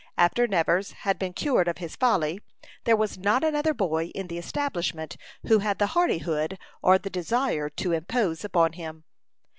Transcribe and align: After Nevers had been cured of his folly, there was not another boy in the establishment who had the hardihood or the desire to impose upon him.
After 0.17 0.47
Nevers 0.47 0.93
had 1.05 1.19
been 1.19 1.31
cured 1.31 1.67
of 1.67 1.77
his 1.77 1.95
folly, 1.95 2.41
there 2.85 2.95
was 2.95 3.19
not 3.19 3.43
another 3.43 3.71
boy 3.71 4.05
in 4.15 4.29
the 4.29 4.39
establishment 4.39 5.15
who 5.45 5.59
had 5.59 5.77
the 5.77 5.85
hardihood 5.93 6.57
or 6.81 6.97
the 6.97 7.11
desire 7.11 7.69
to 7.69 7.91
impose 7.93 8.43
upon 8.43 8.73
him. 8.73 9.03